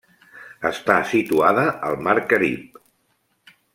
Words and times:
Està 0.69 0.95
situada 1.11 1.65
al 1.91 1.99
mar 2.07 2.17
Carib. 2.33 2.81